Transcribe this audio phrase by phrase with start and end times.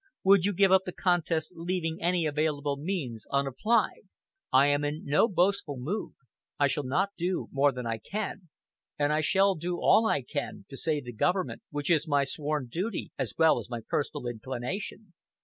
[0.23, 4.07] Would you give up the contest leaving any available means unapplied?
[4.51, 6.13] I am in no boastful mood.
[6.57, 8.49] I shall not do more than I can,
[8.97, 12.65] and I shall do all I can, to save the government, which is my sworn
[12.65, 15.13] duty, as well as my personal inclination.